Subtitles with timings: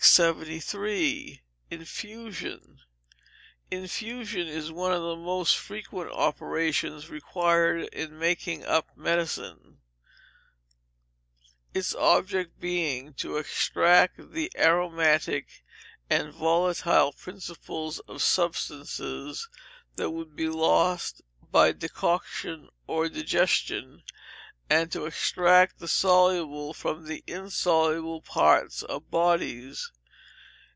[1.69, 2.79] Infusion.
[3.69, 9.77] Infusion is one of the most frequent operations required in making up medicines,
[11.75, 15.63] its object being to extract the aromatic
[16.09, 19.47] and volatile principles of substances,
[19.97, 21.21] that would be lost
[21.51, 24.01] by decoction, or digestion;
[24.69, 29.91] and to extract the soluble from the insoluble parts of bodies.